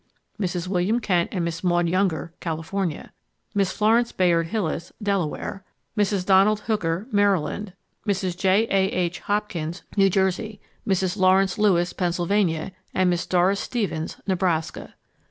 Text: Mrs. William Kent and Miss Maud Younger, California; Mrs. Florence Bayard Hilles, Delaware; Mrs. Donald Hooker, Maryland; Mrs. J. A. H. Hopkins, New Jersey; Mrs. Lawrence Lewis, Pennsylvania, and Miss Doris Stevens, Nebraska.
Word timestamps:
Mrs. 0.39 0.67
William 0.67 0.99
Kent 0.99 1.29
and 1.31 1.45
Miss 1.45 1.63
Maud 1.63 1.87
Younger, 1.87 2.33
California; 2.39 3.11
Mrs. 3.55 3.73
Florence 3.73 4.11
Bayard 4.11 4.47
Hilles, 4.47 4.91
Delaware; 5.03 5.63
Mrs. 5.95 6.25
Donald 6.25 6.61
Hooker, 6.61 7.05
Maryland; 7.11 7.73
Mrs. 8.07 8.35
J. 8.35 8.63
A. 8.71 8.87
H. 8.89 9.19
Hopkins, 9.19 9.83
New 9.95 10.09
Jersey; 10.09 10.59
Mrs. 10.87 11.17
Lawrence 11.17 11.59
Lewis, 11.59 11.93
Pennsylvania, 11.93 12.71
and 12.95 13.11
Miss 13.11 13.27
Doris 13.27 13.59
Stevens, 13.59 14.17
Nebraska. 14.25 14.95